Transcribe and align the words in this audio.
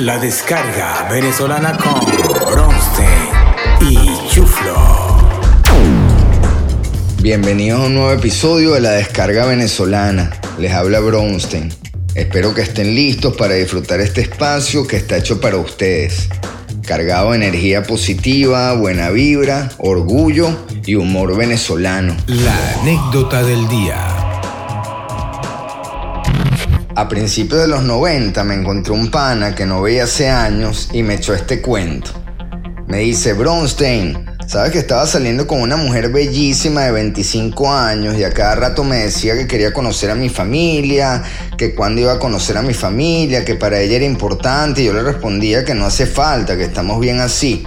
La 0.00 0.18
descarga 0.18 1.06
venezolana 1.10 1.76
con 1.76 2.00
Bronstein 2.50 3.28
y 3.82 4.28
Chuflo. 4.30 4.74
Bienvenidos 7.20 7.82
a 7.82 7.84
un 7.84 7.94
nuevo 7.96 8.10
episodio 8.10 8.72
de 8.72 8.80
La 8.80 8.92
descarga 8.92 9.44
venezolana. 9.44 10.30
Les 10.58 10.72
habla 10.72 11.00
Bronstein. 11.00 11.70
Espero 12.14 12.54
que 12.54 12.62
estén 12.62 12.94
listos 12.94 13.36
para 13.36 13.52
disfrutar 13.52 14.00
este 14.00 14.22
espacio 14.22 14.86
que 14.86 14.96
está 14.96 15.18
hecho 15.18 15.38
para 15.38 15.58
ustedes. 15.58 16.30
Cargado 16.86 17.32
de 17.32 17.36
energía 17.36 17.82
positiva, 17.82 18.72
buena 18.72 19.10
vibra, 19.10 19.70
orgullo 19.76 20.48
y 20.86 20.94
humor 20.94 21.36
venezolano. 21.36 22.16
La 22.26 22.56
anécdota 22.80 23.42
del 23.42 23.68
día. 23.68 24.09
A 26.96 27.08
principios 27.08 27.60
de 27.60 27.68
los 27.68 27.84
90 27.84 28.42
me 28.42 28.54
encontré 28.54 28.92
un 28.92 29.12
pana 29.12 29.54
que 29.54 29.64
no 29.64 29.80
veía 29.80 30.04
hace 30.04 30.28
años 30.28 30.88
y 30.92 31.04
me 31.04 31.14
echó 31.14 31.32
este 31.34 31.62
cuento. 31.62 32.10
Me 32.88 32.98
dice, 32.98 33.32
Bronstein, 33.32 34.26
sabes 34.48 34.72
que 34.72 34.80
estaba 34.80 35.06
saliendo 35.06 35.46
con 35.46 35.60
una 35.60 35.76
mujer 35.76 36.10
bellísima 36.10 36.82
de 36.82 36.90
25 36.90 37.72
años 37.72 38.16
y 38.18 38.24
a 38.24 38.32
cada 38.32 38.56
rato 38.56 38.82
me 38.82 38.96
decía 38.96 39.36
que 39.36 39.46
quería 39.46 39.72
conocer 39.72 40.10
a 40.10 40.16
mi 40.16 40.28
familia, 40.28 41.22
que 41.56 41.76
cuando 41.76 42.00
iba 42.00 42.14
a 42.14 42.18
conocer 42.18 42.56
a 42.56 42.62
mi 42.62 42.74
familia, 42.74 43.44
que 43.44 43.54
para 43.54 43.80
ella 43.80 43.96
era 43.96 44.04
importante 44.04 44.82
y 44.82 44.86
yo 44.86 44.92
le 44.92 45.04
respondía 45.04 45.64
que 45.64 45.74
no 45.74 45.86
hace 45.86 46.06
falta, 46.06 46.56
que 46.56 46.64
estamos 46.64 46.98
bien 46.98 47.20
así. 47.20 47.64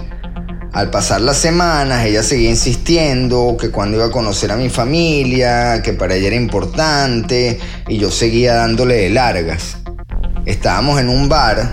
Al 0.74 0.90
pasar 0.90 1.20
las 1.20 1.36
semanas, 1.36 2.04
ella 2.04 2.24
seguía 2.24 2.50
insistiendo 2.50 3.56
que 3.56 3.70
cuando 3.70 3.96
iba 3.96 4.06
a 4.06 4.10
conocer 4.10 4.50
a 4.50 4.56
mi 4.56 4.68
familia, 4.68 5.80
que 5.82 5.92
para 5.92 6.16
ella 6.16 6.26
era 6.26 6.36
importante, 6.36 7.60
y 7.86 7.98
yo 7.98 8.10
seguía 8.10 8.54
dándole 8.54 8.96
de 8.96 9.10
largas. 9.10 9.76
Estábamos 10.44 11.00
en 11.00 11.10
un 11.10 11.28
bar 11.28 11.70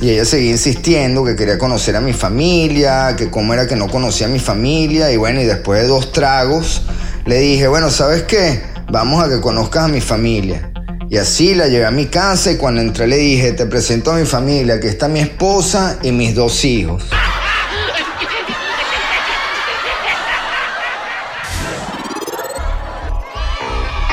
y 0.00 0.10
ella 0.10 0.24
seguía 0.24 0.50
insistiendo 0.50 1.24
que 1.24 1.36
quería 1.36 1.56
conocer 1.56 1.94
a 1.94 2.00
mi 2.00 2.12
familia, 2.12 3.14
que 3.16 3.30
cómo 3.30 3.54
era 3.54 3.68
que 3.68 3.76
no 3.76 3.86
conocía 3.86 4.26
a 4.26 4.30
mi 4.30 4.40
familia, 4.40 5.12
y 5.12 5.16
bueno, 5.16 5.40
y 5.40 5.44
después 5.44 5.82
de 5.82 5.86
dos 5.86 6.10
tragos, 6.10 6.82
le 7.26 7.38
dije, 7.38 7.68
bueno, 7.68 7.90
¿sabes 7.90 8.24
qué? 8.24 8.60
Vamos 8.90 9.24
a 9.24 9.28
que 9.28 9.40
conozcas 9.40 9.84
a 9.84 9.88
mi 9.88 10.00
familia. 10.00 10.72
Y 11.08 11.18
así 11.18 11.54
la 11.54 11.68
llevé 11.68 11.86
a 11.86 11.92
mi 11.92 12.06
casa 12.06 12.50
y 12.50 12.56
cuando 12.56 12.80
entré 12.80 13.06
le 13.06 13.18
dije, 13.18 13.52
te 13.52 13.66
presento 13.66 14.10
a 14.10 14.16
mi 14.16 14.26
familia, 14.26 14.74
aquí 14.74 14.88
está 14.88 15.06
mi 15.06 15.20
esposa 15.20 16.00
y 16.02 16.10
mis 16.10 16.34
dos 16.34 16.64
hijos. 16.64 17.04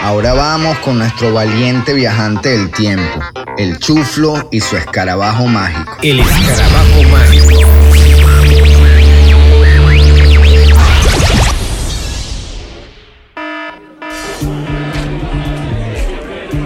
Ahora 0.04 0.34
vamos 0.34 0.78
con 0.80 0.98
nuestro 0.98 1.32
valiente 1.32 1.94
viajante 1.94 2.50
del 2.50 2.70
tiempo, 2.72 3.22
el 3.58 3.80
chuflo 3.80 4.50
y 4.52 4.60
su 4.60 4.76
escarabajo 4.76 5.48
mágico. 5.48 5.96
El 6.04 6.20
escarabajo 6.20 7.04
mágico. 7.04 7.62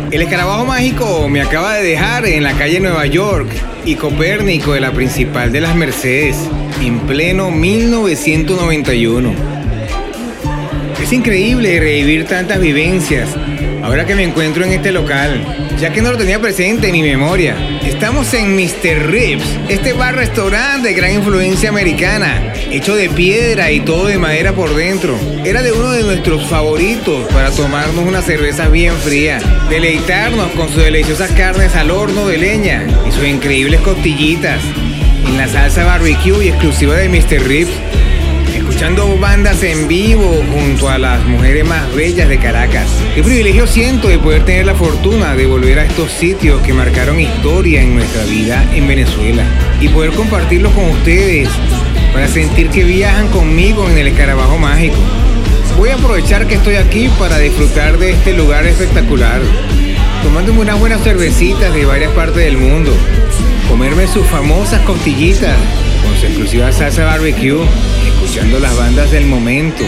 El 0.10 0.22
escarabajo 0.24 0.66
mágico 0.66 1.30
me 1.30 1.42
acaba 1.42 1.76
de 1.76 1.84
dejar 1.84 2.26
en 2.26 2.42
la 2.42 2.54
calle 2.54 2.80
Nueva 2.80 3.06
York 3.06 3.50
y 3.86 3.98
Copérnico 3.98 4.74
de 4.74 4.80
la 4.80 4.94
principal 4.94 5.52
de 5.52 5.62
las 5.62 5.76
Mercedes 5.76 6.38
en 6.82 7.02
pleno 7.02 7.52
1991. 7.52 9.57
Es 11.08 11.14
increíble 11.14 11.80
revivir 11.80 12.26
tantas 12.26 12.60
vivencias 12.60 13.30
ahora 13.82 14.06
que 14.06 14.14
me 14.14 14.26
encuentro 14.26 14.66
en 14.66 14.74
este 14.74 14.92
local, 14.92 15.42
ya 15.80 15.94
que 15.94 16.02
no 16.02 16.12
lo 16.12 16.18
tenía 16.18 16.42
presente 16.42 16.88
en 16.88 16.92
mi 16.92 17.02
memoria. 17.02 17.56
Estamos 17.82 18.34
en 18.34 18.58
Mr. 18.58 19.10
Ribs, 19.10 19.46
este 19.70 19.94
bar-restaurante 19.94 20.90
de 20.90 20.94
gran 20.94 21.14
influencia 21.14 21.70
americana, 21.70 22.52
hecho 22.72 22.94
de 22.94 23.08
piedra 23.08 23.72
y 23.72 23.80
todo 23.80 24.08
de 24.08 24.18
madera 24.18 24.52
por 24.52 24.76
dentro. 24.76 25.18
Era 25.46 25.62
de 25.62 25.72
uno 25.72 25.92
de 25.92 26.04
nuestros 26.04 26.46
favoritos 26.50 27.26
para 27.32 27.52
tomarnos 27.52 28.06
una 28.06 28.22
cerveza 28.22 28.68
bien 28.68 28.94
fría, 28.98 29.40
deleitarnos 29.70 30.52
con 30.58 30.68
sus 30.68 30.84
deliciosas 30.84 31.32
carnes 31.32 31.74
al 31.78 31.90
horno 31.90 32.28
de 32.28 32.38
leña 32.38 32.86
y 33.08 33.14
sus 33.14 33.26
increíbles 33.26 33.80
costillitas 33.80 34.60
en 35.26 35.38
la 35.38 35.48
salsa 35.48 35.86
barbecue 35.86 36.44
y 36.44 36.50
exclusiva 36.50 36.98
de 36.98 37.08
Mr. 37.08 37.48
Ribs 37.48 37.72
escuchando 38.78 39.18
bandas 39.18 39.64
en 39.64 39.88
vivo 39.88 40.40
junto 40.54 40.88
a 40.88 41.00
las 41.00 41.26
mujeres 41.26 41.66
más 41.66 41.92
bellas 41.96 42.30
de 42.30 42.38
Caracas. 42.38 42.88
Qué 43.16 43.24
privilegio 43.24 43.66
siento 43.66 44.08
de 44.08 44.20
poder 44.20 44.46
tener 44.46 44.68
la 44.68 44.76
fortuna 44.76 45.34
de 45.34 45.48
volver 45.48 45.80
a 45.80 45.86
estos 45.86 46.12
sitios 46.12 46.62
que 46.62 46.74
marcaron 46.74 47.20
historia 47.20 47.82
en 47.82 47.96
nuestra 47.96 48.24
vida 48.26 48.64
en 48.76 48.88
Venezuela 48.88 49.44
y 49.82 49.88
poder 49.88 50.12
compartirlos 50.12 50.74
con 50.74 50.92
ustedes 50.92 51.50
para 52.14 52.28
sentir 52.28 52.70
que 52.70 52.84
viajan 52.84 53.30
conmigo 53.30 53.90
en 53.90 53.98
el 53.98 54.10
escarabajo 54.10 54.60
mágico. 54.60 54.98
Voy 55.76 55.90
a 55.90 55.96
aprovechar 55.96 56.46
que 56.46 56.54
estoy 56.54 56.76
aquí 56.76 57.10
para 57.18 57.40
disfrutar 57.40 57.98
de 57.98 58.12
este 58.12 58.34
lugar 58.34 58.68
espectacular, 58.68 59.42
tomándome 60.22 60.60
unas 60.60 60.80
buenas 60.80 61.02
cervecitas 61.02 61.74
de 61.74 61.84
varias 61.86 62.12
partes 62.12 62.46
del 62.46 62.60
mundo, 62.60 62.94
comerme 63.68 64.06
sus 64.06 64.28
famosas 64.28 64.82
costillitas 64.82 65.58
con 66.04 66.16
su 66.20 66.28
exclusiva 66.28 66.72
salsa 66.72 67.06
barbecue 67.06 67.66
las 68.46 68.78
bandas 68.78 69.12
del 69.12 69.26
momento. 69.26 69.84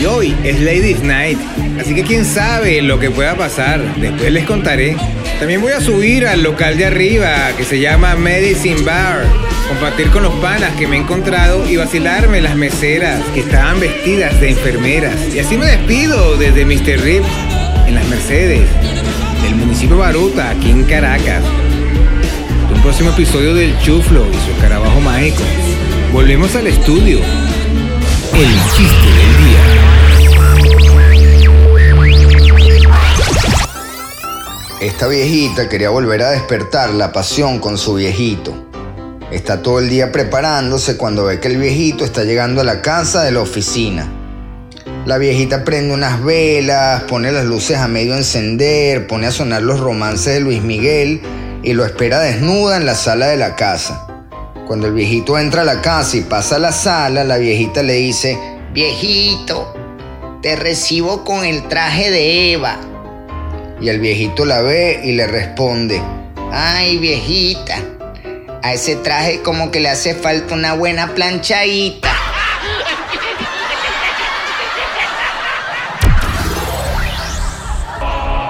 Y 0.00 0.04
hoy 0.06 0.34
es 0.44 0.60
Ladies 0.60 1.02
Night, 1.02 1.38
así 1.80 1.94
que 1.94 2.02
quién 2.02 2.24
sabe 2.24 2.82
lo 2.82 2.98
que 2.98 3.10
pueda 3.10 3.36
pasar. 3.36 3.80
Después 3.96 4.30
les 4.32 4.44
contaré. 4.44 4.96
También 5.38 5.60
voy 5.60 5.72
a 5.72 5.80
subir 5.80 6.26
al 6.26 6.42
local 6.42 6.76
de 6.76 6.86
arriba 6.86 7.50
que 7.56 7.64
se 7.64 7.80
llama 7.80 8.14
Medicine 8.16 8.82
Bar, 8.82 9.24
compartir 9.68 10.08
con 10.08 10.22
los 10.22 10.32
panas 10.34 10.74
que 10.76 10.86
me 10.86 10.96
he 10.96 11.00
encontrado 11.00 11.68
y 11.68 11.76
vacilarme 11.76 12.40
las 12.40 12.54
meseras 12.54 13.22
que 13.34 13.40
estaban 13.40 13.80
vestidas 13.80 14.38
de 14.40 14.50
enfermeras. 14.50 15.16
Y 15.34 15.38
así 15.38 15.56
me 15.56 15.66
despido 15.66 16.36
desde 16.36 16.64
Mr. 16.64 17.00
Rip 17.02 17.24
en 17.86 17.94
las 17.94 18.06
Mercedes, 18.08 18.68
del 19.42 19.54
municipio 19.56 19.96
Baruta, 19.96 20.50
aquí 20.50 20.70
en 20.70 20.84
Caracas. 20.84 21.42
Un 22.72 22.82
próximo 22.82 23.10
episodio 23.10 23.54
del 23.54 23.76
Chuflo 23.80 24.26
y 24.30 24.46
su 24.46 24.52
escarabajo 24.52 25.00
mágico. 25.00 25.42
Volvemos 26.12 26.54
al 26.56 26.66
estudio. 26.66 27.20
El 28.34 28.48
chiste 28.74 29.08
del 29.08 29.36
día. 29.44 29.62
Esta 34.80 35.06
viejita 35.06 35.68
quería 35.68 35.90
volver 35.90 36.22
a 36.22 36.30
despertar 36.30 36.94
la 36.94 37.12
pasión 37.12 37.58
con 37.58 37.76
su 37.76 37.92
viejito. 37.94 38.54
Está 39.30 39.60
todo 39.60 39.80
el 39.80 39.90
día 39.90 40.12
preparándose 40.12 40.96
cuando 40.96 41.26
ve 41.26 41.40
que 41.40 41.48
el 41.48 41.58
viejito 41.58 42.06
está 42.06 42.24
llegando 42.24 42.62
a 42.62 42.64
la 42.64 42.80
casa 42.80 43.22
de 43.22 43.32
la 43.32 43.42
oficina. 43.42 44.10
La 45.04 45.18
viejita 45.18 45.62
prende 45.62 45.92
unas 45.92 46.24
velas, 46.24 47.02
pone 47.02 47.32
las 47.32 47.44
luces 47.44 47.76
a 47.76 47.86
medio 47.86 48.16
encender, 48.16 49.06
pone 49.06 49.26
a 49.26 49.30
sonar 49.30 49.60
los 49.60 49.78
romances 49.78 50.32
de 50.32 50.40
Luis 50.40 50.62
Miguel 50.62 51.20
y 51.62 51.74
lo 51.74 51.84
espera 51.84 52.20
desnuda 52.20 52.78
en 52.78 52.86
la 52.86 52.94
sala 52.94 53.26
de 53.26 53.36
la 53.36 53.56
casa. 53.56 54.06
Cuando 54.72 54.86
el 54.86 54.94
viejito 54.94 55.38
entra 55.38 55.60
a 55.60 55.64
la 55.66 55.82
casa 55.82 56.16
y 56.16 56.22
pasa 56.22 56.56
a 56.56 56.58
la 56.58 56.72
sala, 56.72 57.24
la 57.24 57.36
viejita 57.36 57.82
le 57.82 57.92
dice, 57.92 58.38
Viejito, 58.72 59.70
te 60.40 60.56
recibo 60.56 61.24
con 61.24 61.44
el 61.44 61.68
traje 61.68 62.10
de 62.10 62.54
Eva. 62.54 62.78
y 63.82 63.90
el 63.90 64.00
viejito 64.00 64.46
la 64.46 64.62
ve 64.62 65.02
y 65.04 65.12
le 65.12 65.26
responde, 65.26 66.00
Ay, 66.50 66.96
viejita, 66.96 67.76
a 68.62 68.72
ese 68.72 68.96
traje 68.96 69.42
como 69.42 69.70
que 69.70 69.78
le 69.78 69.90
hace 69.90 70.14
falta 70.14 70.54
una 70.54 70.72
buena 70.72 71.14
planchadita. 71.14 72.10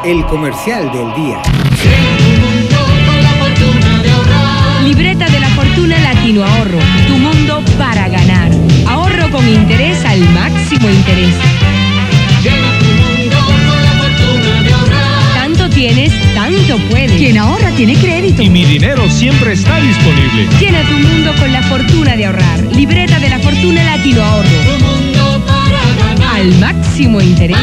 El 0.05 0.25
comercial 0.27 0.93
del 0.93 1.15
día. 1.15 1.43
Libreta 4.85 5.27
de 5.27 5.41
la 5.41 5.52
Fortuna 5.75 5.99
Latino 6.01 6.45
Ahorro, 6.45 6.79
tu 7.09 7.17
mundo 7.17 7.63
para 7.79 8.07
ganar. 8.07 8.51
Ahorro 8.87 9.31
con 9.31 9.49
interés 9.49 10.05
al 10.05 10.21
máximo 10.35 10.91
interés. 10.91 11.35
Tanto 15.35 15.71
tienes, 15.71 16.13
tanto 16.35 16.77
puedes. 16.91 17.13
Quien 17.13 17.39
ahorra 17.39 17.71
tiene 17.71 17.95
crédito. 17.95 18.43
y 18.43 18.51
mi 18.51 18.67
dinero 18.67 19.09
siempre 19.09 19.55
está 19.55 19.81
disponible. 19.81 20.47
Llena 20.61 20.83
tu 20.83 20.99
mundo 20.99 21.33
con 21.39 21.51
la 21.51 21.63
fortuna 21.63 22.17
de 22.17 22.27
ahorrar. 22.27 22.61
Libreta 22.75 23.19
de 23.19 23.31
la 23.31 23.39
Fortuna 23.39 23.83
Latino 23.83 24.23
Ahorro. 24.23 24.49
Al 26.35 26.55
máximo 26.57 27.19
interés. 27.23 27.57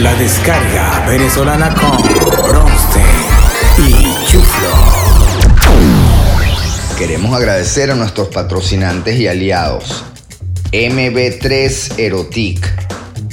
La 0.00 0.14
descarga 0.14 1.04
venezolana 1.06 1.72
con 1.74 1.96
Bronstein 2.42 2.61
queremos 7.02 7.34
agradecer 7.34 7.90
a 7.90 7.94
nuestros 7.94 8.28
patrocinantes 8.28 9.18
y 9.18 9.26
aliados. 9.26 10.04
MB3 10.70 11.98
Erotic, 11.98 12.64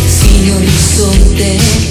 sin 0.07 0.43
horizonte. 0.51 1.90